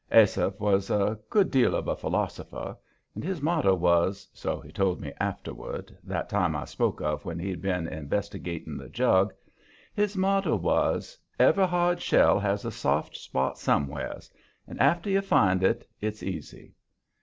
Asaph 0.11 0.59
was 0.59 0.89
a 0.89 1.19
good 1.29 1.51
deal 1.51 1.75
of 1.75 1.87
a 1.87 1.95
philosopher, 1.95 2.75
and 3.13 3.23
his 3.23 3.39
motto 3.39 3.75
was 3.75 4.27
so 4.33 4.59
he 4.59 4.71
told 4.71 4.99
me 4.99 5.13
afterward, 5.19 5.95
that 6.03 6.27
time 6.27 6.55
I 6.55 6.65
spoke 6.65 7.01
of 7.01 7.23
when 7.23 7.37
he'd 7.37 7.61
been 7.61 7.87
investigating 7.87 8.77
the 8.77 8.89
jug 8.89 9.31
his 9.93 10.17
motto 10.17 10.55
was: 10.55 11.19
"Every 11.39 11.67
hard 11.67 12.01
shell 12.01 12.39
has 12.39 12.65
a 12.65 12.71
soft 12.71 13.15
spot 13.15 13.59
somewheres, 13.59 14.31
and 14.67 14.79
after 14.79 15.07
you 15.07 15.21
find 15.21 15.61
it, 15.63 15.87
it's 16.01 16.23
easy." 16.23 16.73